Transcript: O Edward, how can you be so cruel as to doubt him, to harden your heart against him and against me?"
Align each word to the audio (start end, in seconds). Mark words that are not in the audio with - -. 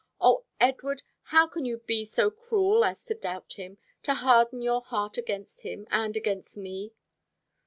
O 0.19 0.45
Edward, 0.59 1.03
how 1.25 1.45
can 1.45 1.63
you 1.63 1.77
be 1.77 2.05
so 2.05 2.31
cruel 2.31 2.83
as 2.83 3.05
to 3.05 3.13
doubt 3.13 3.53
him, 3.53 3.77
to 4.01 4.15
harden 4.15 4.59
your 4.63 4.81
heart 4.81 5.15
against 5.15 5.61
him 5.61 5.85
and 5.91 6.17
against 6.17 6.57
me?" 6.57 6.93